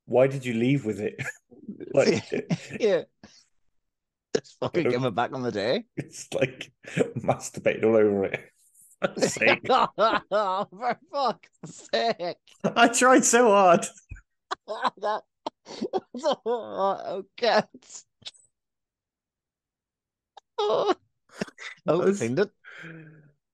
[0.06, 1.22] why did you leave with it?
[1.94, 2.24] like,
[2.80, 3.04] yeah,
[4.36, 5.86] just fucking give it back on the day.
[5.98, 6.72] it's like
[7.18, 8.40] masturbated all over it.
[9.02, 9.68] For fuck's sake.
[9.68, 12.38] For fuck's sake!
[12.64, 13.86] I tried so hard.
[15.02, 15.22] that...
[16.46, 17.68] oh, God.
[20.58, 20.94] Oh,
[21.88, 22.50] oh Those- it.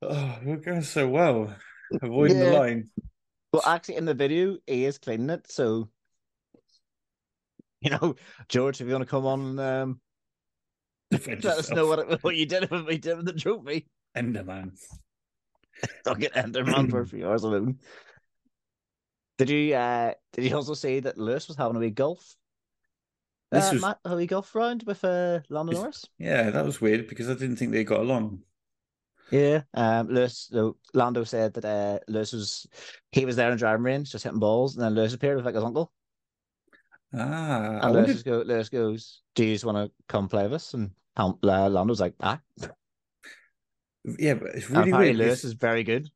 [0.02, 1.56] Oh, we're going so well.
[2.02, 2.60] Avoiding the Yeah.
[2.60, 2.90] line.
[3.52, 5.50] Well, actually, in the video, he is cleaning it.
[5.50, 5.90] So,
[7.82, 8.16] you know,
[8.50, 10.02] George, if you want to come on, um,
[11.12, 13.88] let us know what it, what you did with me, did with the trophy.
[14.16, 14.78] Enderman.
[16.06, 17.80] I'll get Enderman for a few hours alone.
[19.38, 22.36] Did you uh did you also see that Lewis was having a wee golf?
[23.52, 26.06] This uh, was- Matt, a wee golf round with uh Lando Is- Norris?
[26.18, 28.42] Yeah, that was weird because I didn't think they got along.
[29.32, 29.62] Yeah.
[29.74, 32.68] Um Lewis so Lando said that uh Lewis was
[33.12, 35.56] he was there in driving range just hitting balls and then Lewis appeared with like
[35.56, 35.92] his uncle.
[37.14, 40.44] Ah, I And Lewis, wondered, go, Lewis goes, Do you just want to come play
[40.44, 40.74] with us?
[40.74, 42.40] And um, uh, Lando's like, ah.
[44.20, 45.18] yeah, but it's And really apparently weird.
[45.18, 46.10] Lewis is very good.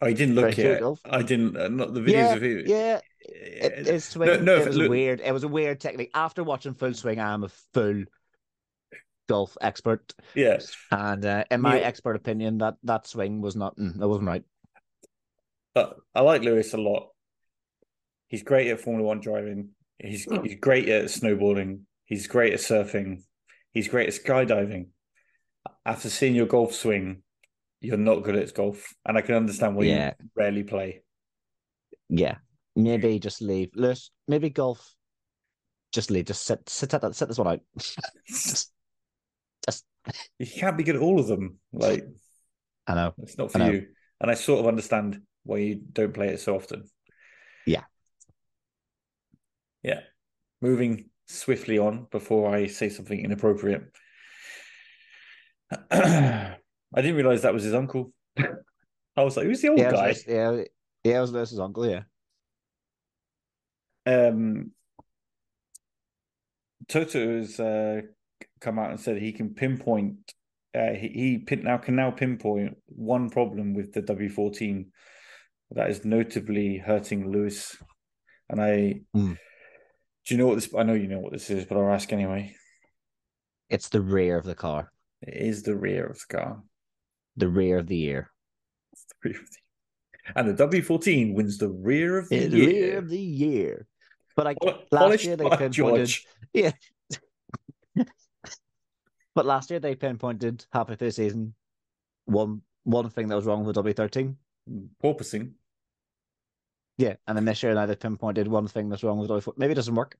[0.00, 0.82] I didn't look at yet.
[1.04, 1.56] I didn't.
[1.56, 2.66] Uh, not the videos Yeah, of it.
[2.66, 4.44] Yeah, it, it's swing.
[4.44, 5.20] no, it was look- weird.
[5.20, 6.10] It was a weird technique.
[6.14, 8.04] After watching Full Swing, I'm a full
[9.28, 10.12] golf expert.
[10.34, 11.86] Yes, And uh, in my Yeah.
[11.86, 14.42] expert opinion, that that swing was not mm, that wasn't right.
[15.74, 17.10] But I like Lewis a lot.
[18.28, 19.70] He's great at Formula One driving.
[19.98, 20.42] He's Hmm.
[20.44, 21.80] he's great at snowboarding.
[22.06, 23.22] He's great at surfing.
[23.72, 24.88] He's great at skydiving.
[25.84, 27.22] After seeing your golf swing,
[27.80, 30.12] you're not good at golf, and I can understand why Yeah.
[30.20, 31.02] you rarely play.
[32.08, 32.36] Yeah,
[32.76, 33.70] maybe just leave.
[33.74, 34.94] Lewis, maybe golf.
[35.92, 36.26] Just leave.
[36.26, 37.60] Just sit sit that sit this one out.
[38.28, 38.72] just,
[39.64, 39.84] just
[40.38, 41.58] You can't be good at all of them.
[41.72, 42.04] Like
[42.86, 43.14] I know.
[43.18, 43.86] it's not for you.
[44.20, 46.84] And I sort of understand why you don't play it so often.
[47.66, 47.84] Yeah.
[49.82, 50.00] Yeah.
[50.60, 53.84] Moving swiftly on before I say something inappropriate.
[56.94, 58.12] I didn't realize that was his uncle.
[59.16, 60.32] I was like, who's the old Yeah, was guy?
[60.32, 60.62] Yeah,
[61.04, 61.86] yeah, it was Lewis's uncle.
[61.86, 62.02] Yeah,
[64.06, 64.72] Um,
[66.88, 68.02] Toto has uh,
[68.60, 70.34] come out and said he can pinpoint.
[70.74, 74.92] Uh, he he pin, now can now pinpoint one problem with the W fourteen
[75.72, 77.76] that is notably hurting Lewis.
[78.48, 79.34] And I, Hmm.
[80.26, 80.74] do you know what this?
[80.74, 82.54] I know you know what this is, but I'll ask anyway.
[83.68, 86.62] it's the rear of the car, It is the rear of the car,
[87.40, 88.30] the rear of the year.
[89.22, 89.56] The of the-
[90.36, 92.68] and the W fourteen wins the rear of the the year.
[92.68, 93.86] rear of the year.
[94.36, 96.26] But like Pol- last year they pinpointed George.
[99.34, 101.54] But last year they pinpointed halfway through the season
[102.24, 104.36] one one thing that was wrong with W thirteen.
[105.02, 105.52] Porpoising.
[106.98, 109.54] Yeah, and then this year now they've pinpointed one thing that's wrong with Oil.
[109.56, 110.16] Maybe it doesn't work.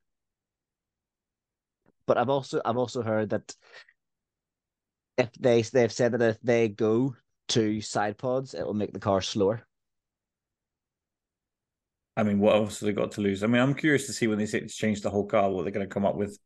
[2.06, 3.54] But I've also I've also heard that
[5.20, 7.14] if they they've said that if they go
[7.48, 9.66] to side pods, it will make the car slower.
[12.16, 13.42] I mean, what else have they got to lose?
[13.42, 15.62] I mean, I'm curious to see when they say to change the whole car, what
[15.62, 16.38] they're going to come up with.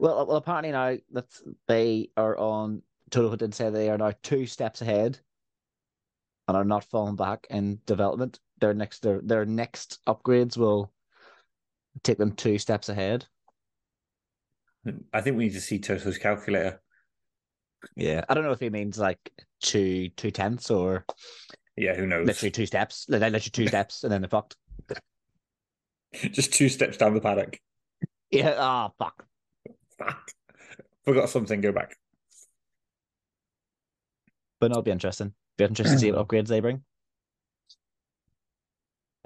[0.00, 1.26] Well, well, apparently now that
[1.68, 5.20] they are on Toto did say they are now two steps ahead
[6.48, 8.40] and are not falling back in development.
[8.60, 10.92] Their next their their next upgrades will
[12.02, 13.26] take them two steps ahead.
[15.12, 16.82] I think we need to see Toto's calculator.
[17.96, 19.18] Yeah, I don't know if he means like
[19.62, 21.04] two two tenths or
[21.76, 22.26] Yeah, who knows?
[22.26, 23.06] literally two steps.
[23.08, 24.56] Like literally two steps, and then they're fucked.
[26.12, 27.58] Just two steps down the paddock.
[28.30, 28.54] Yeah.
[28.58, 29.26] Ah, fuck.
[29.98, 30.30] Fuck.
[31.04, 31.60] Forgot something.
[31.60, 31.96] Go back.
[34.60, 35.34] But no, it'll be interesting.
[35.58, 36.82] Be interesting to see what upgrades they bring.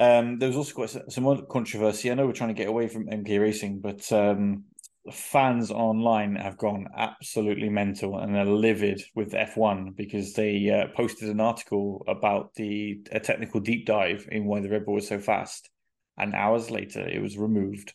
[0.01, 2.11] Um, there was also quite some other controversy.
[2.11, 4.65] I know we're trying to get away from MK Racing, but um,
[5.13, 11.29] fans online have gone absolutely mental and are livid with F1 because they uh, posted
[11.29, 15.19] an article about the a technical deep dive in why the Red Bull was so
[15.19, 15.71] fast,
[16.17, 17.95] and hours later it was removed,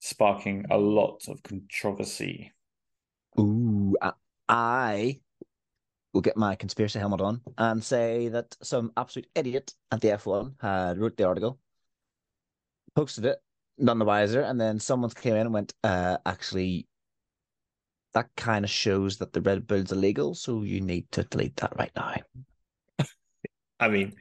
[0.00, 2.52] sparking a lot of controversy.
[3.38, 4.12] Ooh, I,
[4.48, 5.20] I
[6.12, 10.54] will get my conspiracy helmet on and say that some absolute idiot at the F1
[10.60, 11.58] had wrote the article,
[12.94, 13.38] posted it,
[13.78, 16.86] none the wiser, and then someone came in and went, uh, actually,
[18.14, 21.76] that kind of shows that the Red Bull's illegal, so you need to delete that
[21.78, 22.14] right now.
[23.80, 24.14] I mean,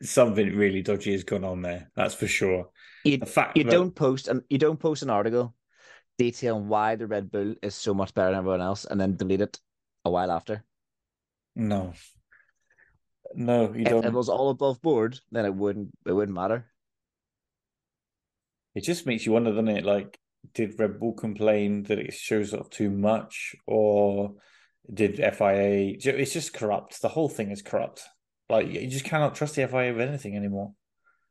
[0.00, 1.90] something really dodgy has gone on there.
[1.96, 2.68] That's for sure.
[3.04, 5.54] You, The fact you that- don't post and you don't post an article
[6.18, 9.40] detailing why the Red Bull is so much better than everyone else and then delete
[9.40, 9.58] it
[10.04, 10.62] a while after.
[11.56, 11.94] No.
[13.34, 14.04] No, you If don't.
[14.04, 16.66] If it was all above board, then it wouldn't it wouldn't matter.
[18.74, 19.84] It just makes you wonder, doesn't it?
[19.84, 20.18] Like,
[20.54, 24.34] did Red Bull complain that it shows off too much, or
[24.92, 25.94] did FIA?
[25.98, 27.00] It's just corrupt.
[27.00, 28.02] The whole thing is corrupt.
[28.48, 30.72] Like, you just cannot trust the FIA with anything anymore.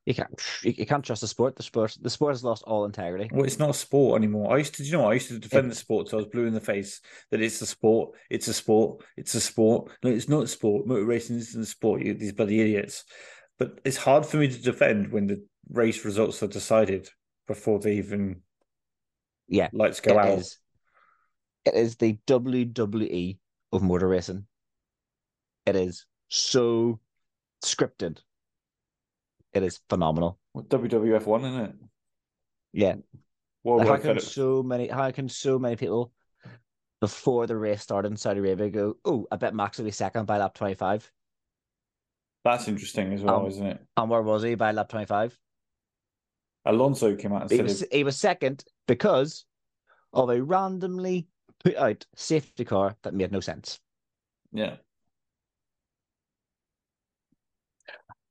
[0.06, 1.56] You can't you, can't trust the sport.
[1.56, 3.30] The sport the sport has lost all integrity.
[3.32, 4.52] Well, it's not a sport anymore.
[4.52, 5.08] I used to, you know.
[5.08, 7.62] I used to defend the sport till I was blue in the face that it's
[7.62, 9.92] a sport, it's a sport, it's a sport.
[10.04, 10.88] No, it's not a sport.
[10.88, 12.02] Motor racing isn't a sport.
[12.02, 13.04] You these bloody idiots.
[13.60, 17.08] But it's hard for me to defend when the race results are decided
[17.54, 18.41] before they even
[19.47, 20.39] Yeah, lights go it out.
[20.39, 20.58] is.
[21.66, 23.38] It is the WWE
[23.72, 24.45] of motor racing.
[25.66, 26.99] It is so
[27.64, 28.20] scripted.
[29.54, 30.39] It is phenomenal.
[30.56, 31.76] WWF one, isn't it?
[32.74, 32.95] Yeah.
[33.64, 36.12] World Like, how Wide can Feder- so many how can so many people
[36.99, 40.26] before the race started in Saudi Arabia go, oh, I bet Max will be second
[40.26, 41.12] by lap twenty five.
[42.43, 43.86] That's interesting as well, Um, isn't it?
[43.97, 45.38] And where was he by lap twenty five?
[46.66, 49.45] Alonso came out and He said, was it, he was second because
[50.14, 51.28] of a randomly
[51.64, 53.80] put out safety car that made no sense.
[54.51, 54.78] "Yeah,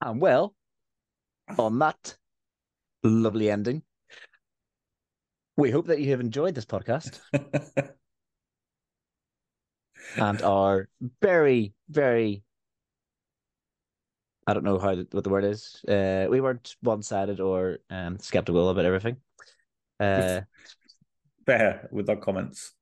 [0.00, 0.54] And well,
[1.58, 2.16] on that
[3.02, 3.82] lovely ending,
[5.56, 7.20] we hope that you have enjoyed this podcast
[10.16, 10.88] and are
[11.20, 12.42] very, very.
[14.50, 15.82] I don't know how the, what the word is.
[15.86, 19.16] Uh, we weren't one sided or um, skeptical about everything.
[19.98, 20.40] Uh,
[21.46, 22.72] fair with our comments."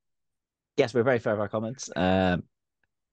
[0.79, 1.89] yes, we're very fair of our comments.
[1.95, 2.43] Um,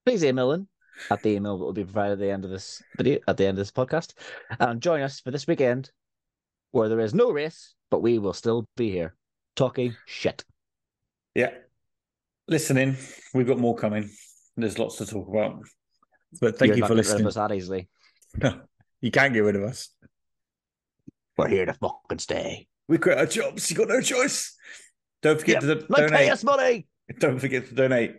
[0.07, 0.69] please email in
[1.11, 3.45] at the email that will be provided at the end of this video, at the
[3.45, 4.15] end of this podcast,
[4.61, 5.91] and join us for this weekend
[6.71, 9.15] where there is no race, but we will still be here
[9.57, 10.45] talking shit.
[11.35, 11.51] Yeah,
[12.49, 12.97] listening.
[13.35, 14.09] We've got more coming.
[14.57, 15.61] There's lots to talk about.
[16.41, 17.89] But thank You're you for getting rid of listening.
[18.37, 18.61] Easily.
[19.01, 19.89] you can't get rid of us.
[21.37, 22.67] We're here to fucking stay.
[22.89, 23.71] We quit our jobs.
[23.71, 24.57] You got no choice.
[25.23, 26.31] Don't forget to Like pay donate.
[26.31, 26.87] us money.
[27.19, 28.17] Don't forget to donate.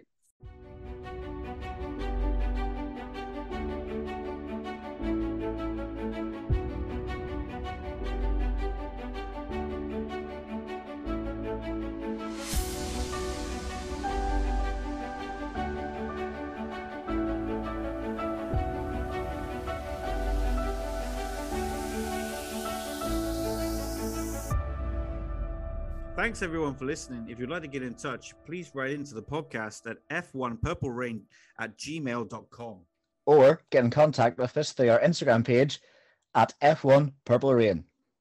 [26.27, 27.25] Thanks everyone for listening.
[27.29, 31.21] If you'd like to get in touch, please write into the podcast at f1purplerain
[31.57, 32.79] at gmail.com.
[33.25, 35.79] Or get in contact with us through our Instagram page
[36.35, 37.85] at F1 Purple Rain.